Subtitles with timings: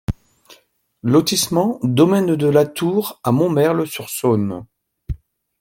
[1.03, 4.65] Lotissement Domaine de la Tour à Montmerle-sur-Saône